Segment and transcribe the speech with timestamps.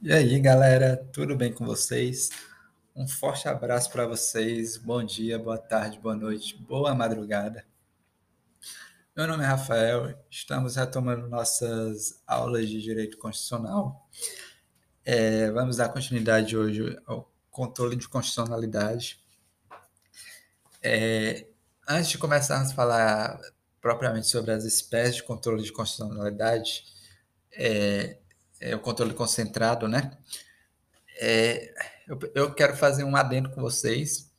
[0.00, 2.30] E aí, galera, tudo bem com vocês?
[2.94, 4.76] Um forte abraço para vocês.
[4.76, 7.66] Bom dia, boa tarde, boa noite, boa madrugada.
[9.16, 14.08] Meu nome é Rafael, estamos retomando nossas aulas de Direito Constitucional.
[15.04, 19.20] É, vamos dar continuidade hoje ao controle de constitucionalidade.
[20.80, 21.44] É,
[21.88, 23.40] antes de começarmos a falar
[23.80, 26.84] propriamente sobre as espécies de controle de constitucionalidade,
[27.52, 28.18] é,
[28.60, 30.16] é, o controle concentrado, né?
[31.20, 31.74] É,
[32.06, 34.30] eu, eu, quero fazer um adendo com vocês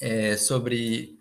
[0.00, 1.18] é, sobre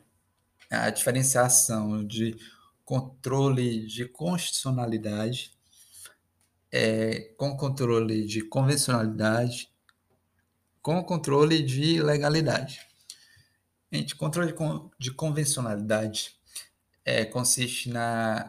[0.70, 2.36] a diferenciação de
[2.84, 5.54] controle de constitucionalidade
[6.72, 9.72] é, com controle de convencionalidade
[10.82, 12.82] com controle de legalidade.
[13.92, 14.54] Gente, controle
[14.98, 16.36] de convencionalidade
[17.06, 18.48] é, consiste na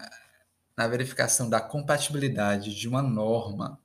[0.76, 3.78] na verificação da compatibilidade de uma norma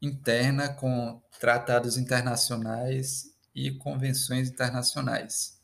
[0.00, 5.60] interna com tratados internacionais e convenções internacionais.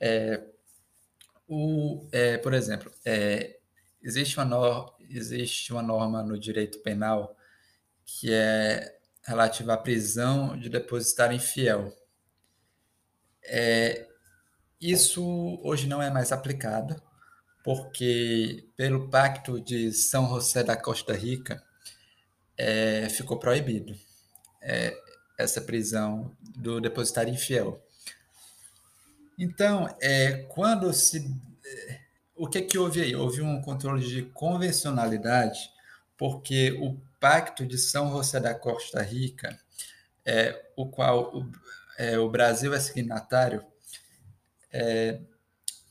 [0.00, 0.42] É,
[1.46, 3.58] o, é, por exemplo, é,
[4.02, 7.36] existe, uma no, existe uma norma no direito penal
[8.04, 11.96] que é relativa à prisão de depositário infiel.
[13.42, 14.06] É,
[14.80, 17.00] isso hoje não é mais aplicado,
[17.64, 21.64] porque pelo Pacto de São José da Costa Rica
[22.58, 23.96] é, ficou proibido
[24.60, 24.94] é,
[25.38, 27.82] essa prisão do depositário infiel.
[29.38, 31.26] Então, é, quando se.
[31.64, 32.00] É,
[32.36, 33.16] o que, que houve aí?
[33.16, 35.70] Houve um controle de convencionalidade,
[36.18, 39.58] porque o Pacto de São José da Costa Rica,
[40.24, 41.50] é, o qual o,
[41.96, 43.64] é, o Brasil é signatário,
[44.70, 45.18] é,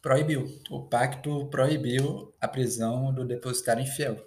[0.03, 0.61] proibiu.
[0.69, 4.21] O pacto proibiu a prisão do depositário infiel.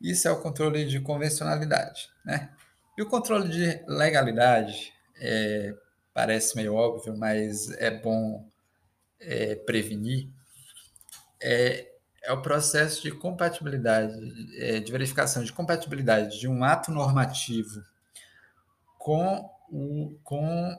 [0.00, 2.54] Isso é o controle de convencionalidade, né?
[2.96, 5.74] E o controle de legalidade é,
[6.12, 8.46] parece meio óbvio, mas é bom
[9.18, 10.28] é, prevenir.
[11.42, 11.90] É,
[12.22, 14.14] é o processo de compatibilidade,
[14.58, 17.82] é, de verificação de compatibilidade de um ato normativo
[18.98, 20.78] com, o, com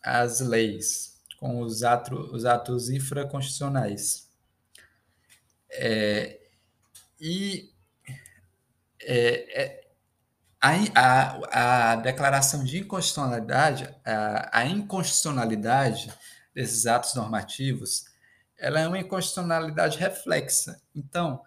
[0.00, 1.13] as leis,
[1.44, 4.30] com os, ato, os atos infraconstitucionais.
[5.70, 6.40] É,
[7.20, 7.70] e
[9.02, 9.88] é, é,
[10.58, 16.10] a, a, a, declaração de inconstitucionalidade, a, a inconstitucionalidade
[16.54, 18.06] desses atos normativos,
[18.56, 20.80] ela é uma inconstitucionalidade reflexa.
[20.94, 21.42] Então,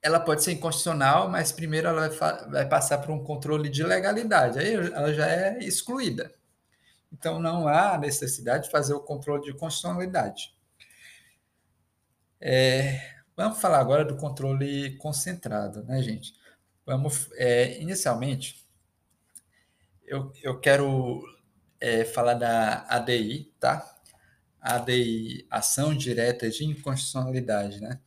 [0.00, 4.60] ela pode ser inconstitucional, mas primeiro ela vai, vai passar por um controle de legalidade,
[4.60, 6.32] aí ela já é excluída.
[7.14, 10.52] Então, não há necessidade de fazer o controle de constitucionalidade.
[12.40, 13.00] É,
[13.36, 16.34] vamos falar agora do controle concentrado, né, gente?
[16.84, 18.68] Vamos, é, inicialmente,
[20.04, 21.22] eu, eu quero
[21.80, 23.96] é, falar da ADI, tá?
[24.60, 28.00] ADI, Ação Direta de Inconstitucionalidade, né?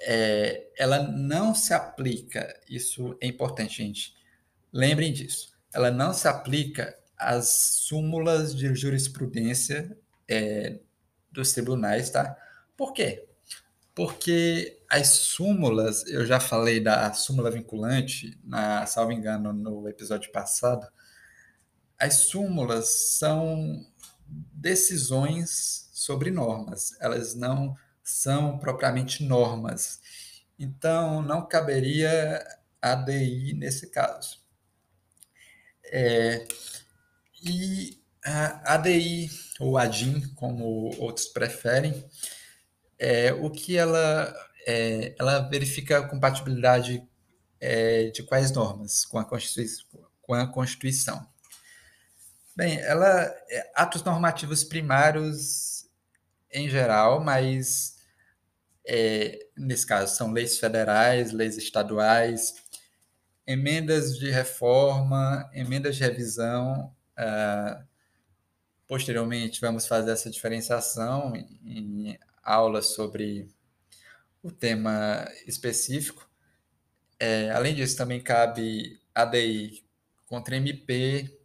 [0.00, 4.16] É, ela não se aplica, isso é importante, gente.
[4.72, 5.52] Lembrem disso.
[5.74, 9.96] Ela não se aplica as súmulas de jurisprudência
[10.28, 10.78] é,
[11.30, 12.36] dos tribunais, tá?
[12.76, 13.26] Por quê?
[13.94, 20.86] Porque as súmulas, eu já falei da súmula vinculante, na, salvo engano, no episódio passado,
[21.98, 22.88] as súmulas
[23.18, 23.86] são
[24.26, 30.00] decisões sobre normas, elas não são propriamente normas.
[30.58, 32.44] Então, não caberia
[32.80, 34.40] ADI nesse caso.
[35.84, 36.46] É,
[37.42, 42.08] e a ADI, ou ADIM, como outros preferem,
[42.98, 44.32] é, o que ela,
[44.66, 47.06] é, ela verifica a compatibilidade
[47.60, 49.86] é, de quais normas com a Constituição.
[50.20, 51.26] Com a Constituição.
[52.54, 55.88] Bem, ela é, atos normativos primários
[56.52, 57.96] em geral, mas
[58.86, 62.54] é, nesse caso são leis federais, leis estaduais,
[63.46, 67.84] emendas de reforma, emendas de revisão Uh,
[68.86, 73.48] posteriormente, vamos fazer essa diferenciação em, aulas sobre
[74.42, 76.28] o tema específico.
[77.18, 79.84] É, além disso, também cabe ADI
[80.26, 81.38] contra MP,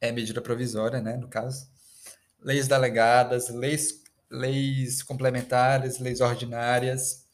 [0.00, 1.70] é medida provisória, né, no caso,
[2.40, 7.26] leis delegadas, leis, leis complementares, leis ordinárias,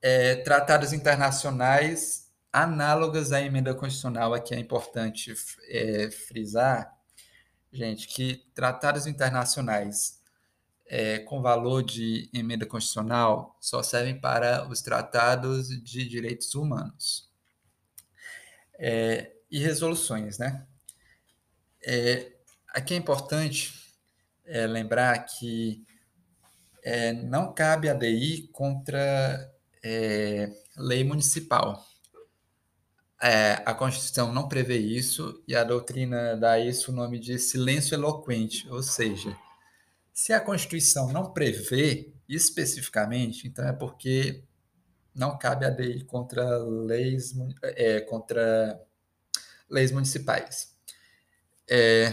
[0.00, 5.34] é, tratados internacionais análogas à emenda constitucional, aqui é importante
[5.68, 6.92] é, frisar,
[7.72, 10.20] gente, que tratados internacionais
[10.86, 17.30] é, com valor de emenda constitucional só servem para os tratados de direitos humanos.
[18.80, 20.66] é, e resoluções, né?
[21.84, 22.32] É,
[22.68, 23.74] aqui é importante
[24.46, 25.84] é, lembrar que
[26.82, 29.52] é, não cabe ADI contra
[30.76, 31.82] lei municipal.
[33.22, 37.94] É, a Constituição não prevê isso e a doutrina dá isso o nome de silêncio
[37.94, 39.36] eloquente, ou seja,
[40.10, 44.42] se a Constituição não prevê especificamente, então é porque
[45.14, 48.80] não cabe ADI contra leis, é, contra
[49.68, 50.74] leis municipais.
[51.68, 52.12] É,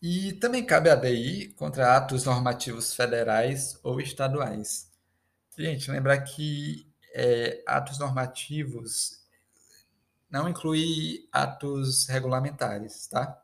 [0.00, 4.90] e também cabe ADI contra atos normativos federais ou estaduais.
[5.58, 9.25] Gente, lembrar que é, atos normativos
[10.36, 13.42] não inclui atos regulamentares, tá?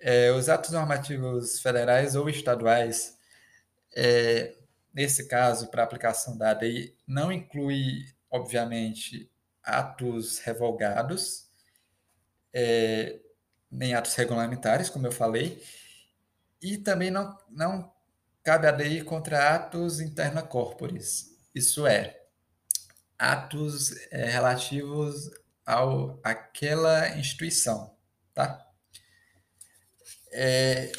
[0.00, 3.16] É, os atos normativos federais ou estaduais,
[3.94, 4.56] é,
[4.92, 9.30] nesse caso, para aplicação da ADI, não inclui, obviamente,
[9.62, 11.48] atos revogados,
[12.52, 13.20] é,
[13.70, 15.62] nem atos regulamentares, como eu falei,
[16.60, 17.92] e também não, não
[18.42, 22.20] cabe ADI contra atos interna corporis, isso é,
[23.16, 25.30] atos é, relativos
[25.64, 27.94] ao aquela instituição,
[28.34, 28.66] tá?
[30.32, 30.92] É,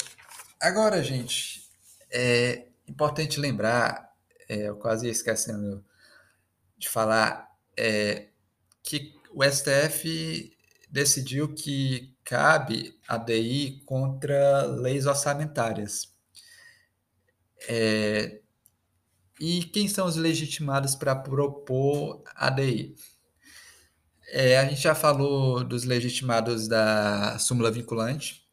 [0.60, 1.68] agora, gente,
[2.10, 4.14] é importante lembrar,
[4.48, 5.84] é, eu quase esquecendo
[6.78, 8.28] de falar, é,
[8.82, 10.56] que o STF
[10.88, 16.14] decidiu que cabe ADI contra leis orçamentárias.
[17.68, 18.40] É,
[19.40, 22.94] e quem são os legitimados para propor ADI?
[24.36, 28.44] É, a gente já falou dos legitimados da súmula vinculante,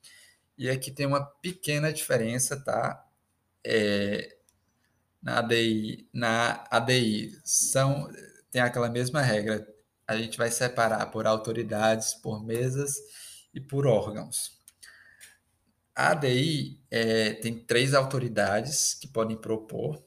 [0.56, 3.04] e aqui tem uma pequena diferença, tá?
[3.66, 4.38] É,
[5.24, 8.08] na ADI, na ADI são,
[8.52, 9.68] tem aquela mesma regra,
[10.08, 12.96] a gente vai separar por autoridades, por mesas
[13.52, 14.60] e por órgãos.
[15.96, 20.04] A ADI é, tem três autoridades que podem propor.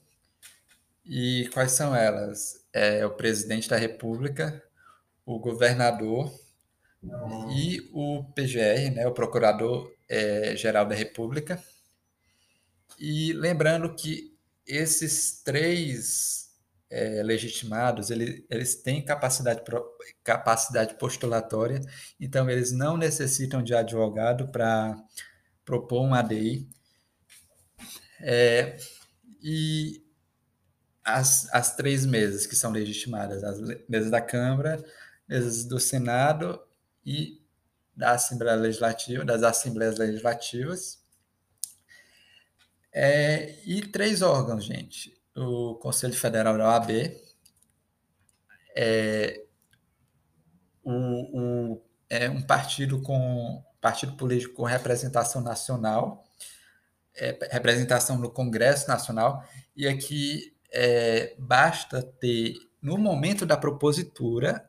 [1.05, 2.65] E quais são elas?
[2.73, 4.63] É o presidente da República,
[5.27, 6.33] o governador
[7.51, 11.63] e o PGR, né, o Procurador-Geral é, da República.
[12.99, 14.35] E lembrando que
[14.67, 16.45] esses três
[16.91, 19.63] é, legitimados, eles, eles têm capacidade,
[20.23, 21.81] capacidade postulatória,
[22.21, 24.97] então eles não necessitam de advogado para
[25.65, 26.69] propor um ADI.
[28.21, 28.77] É,
[29.43, 30.03] e
[31.05, 34.83] as, as três mesas que são legitimadas, as mesas da Câmara,
[35.29, 36.61] mesas do Senado
[37.05, 37.41] e
[37.97, 41.03] da Assembleia Legislativa, das Assembleias Legislativas.
[42.93, 46.91] É, e três órgãos, gente o Conselho Federal da OAB,
[48.77, 49.45] é,
[50.83, 56.25] o, o, é um partido com partido político com representação nacional,
[57.17, 59.45] é, representação no Congresso Nacional,
[59.77, 64.69] e aqui é, basta ter, no momento da propositura,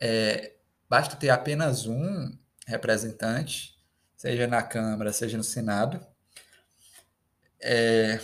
[0.00, 0.56] é,
[0.88, 2.36] basta ter apenas um
[2.66, 3.78] representante,
[4.16, 6.04] seja na Câmara, seja no Senado.
[7.62, 8.18] É,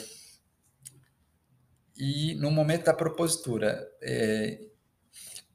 [1.96, 4.60] e no momento da propositura, é,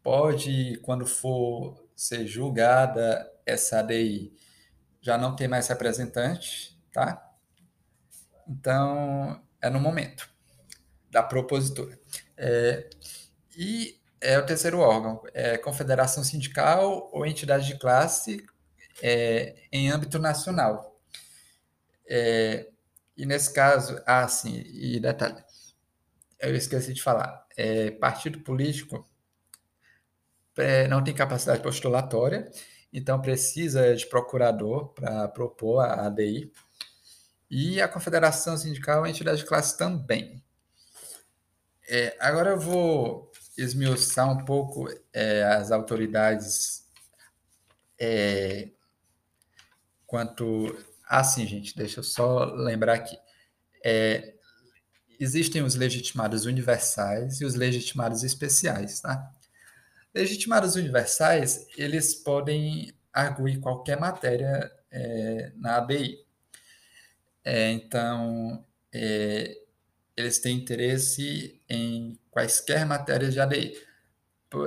[0.04, 4.34] pode, quando for ser julgada essa ADI,
[5.02, 7.32] já não ter mais representante, tá?
[8.48, 10.30] Então, é no momento
[11.10, 12.00] da propositura.
[12.36, 12.90] É,
[13.56, 18.46] e é o terceiro órgão, é confederação sindical ou entidade de classe
[19.02, 21.00] é, em âmbito nacional.
[22.08, 22.70] É,
[23.18, 25.44] e nesse caso, ah, sim, e detalhe,
[26.40, 29.08] eu esqueci de falar, é, partido político
[30.58, 32.52] é, não tem capacidade postulatória,
[32.94, 36.52] então precisa de procurador para propor a ADI.
[37.50, 40.44] E a Confederação Sindical é entidade de classe também.
[41.88, 46.86] É, agora eu vou esmiuçar um pouco é, as autoridades
[48.00, 48.70] é,
[50.06, 50.78] quanto.
[51.08, 53.18] Assim, gente, deixa eu só lembrar aqui.
[53.84, 54.34] É,
[55.20, 59.32] existem os legitimados universais e os legitimados especiais, tá?
[60.14, 66.26] Legitimados universais, eles podem arguir qualquer matéria é, na ABI.
[67.44, 69.58] É, então, é,
[70.16, 73.74] eles têm interesse em quaisquer matérias de ADI.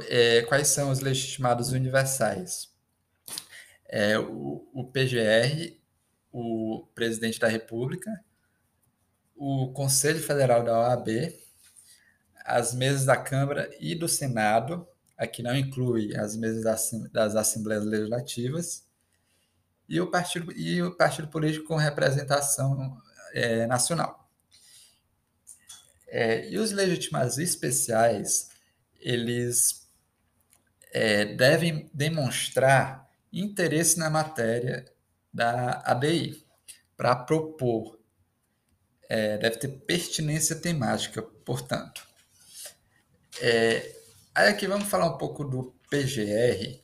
[0.08, 2.72] É, quais são os legitimados universais?
[3.86, 5.78] É, o, o PGR,
[6.32, 8.10] o presidente da República,
[9.34, 11.08] o Conselho Federal da OAB,
[12.44, 18.84] as mesas da Câmara e do Senado, aqui não inclui as mesas das Assembleias Legislativas,
[19.88, 22.98] e o partido, e o partido político com representação
[23.32, 24.23] é, nacional.
[26.16, 28.48] É, e os legitimados especiais,
[29.00, 29.90] eles
[30.92, 34.84] é, devem demonstrar interesse na matéria
[35.32, 36.46] da ADI,
[36.96, 37.98] para propor.
[39.08, 42.06] É, deve ter pertinência temática, portanto.
[43.40, 43.96] É,
[44.32, 46.80] aí aqui vamos falar um pouco do PGR,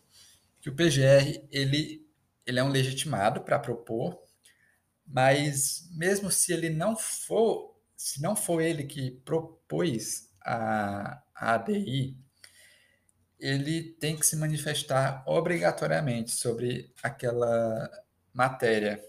[0.61, 2.05] que o PGR ele,
[2.45, 4.21] ele é um legitimado para propor,
[5.07, 7.70] mas mesmo se ele não for,
[8.01, 12.17] se não for ele que propôs a, a ADI,
[13.39, 17.91] ele tem que se manifestar obrigatoriamente sobre aquela
[18.33, 19.05] matéria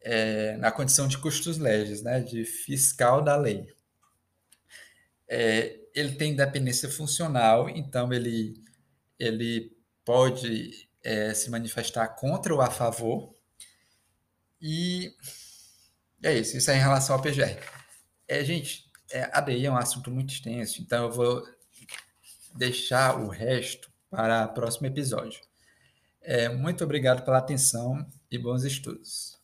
[0.00, 3.66] é, na condição de custos legis, né, de fiscal da lei.
[5.28, 8.62] É, ele tem independência funcional, então ele,
[9.18, 13.34] ele pode é, se manifestar contra ou a favor.
[14.62, 15.12] E
[16.22, 17.58] é isso, isso é em relação ao PGR.
[18.28, 21.42] É, gente, é, ADI é um assunto muito extenso, então eu vou
[22.54, 25.40] deixar o resto para o próximo episódio.
[26.20, 29.39] É, muito obrigado pela atenção e bons estudos.